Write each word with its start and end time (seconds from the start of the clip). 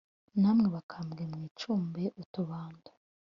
namwe 0.41 0.67
bakambwe 0.75 1.23
mwicumbe 1.31 2.03
utubando 2.21 2.89